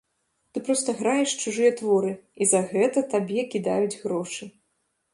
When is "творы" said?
1.81-2.11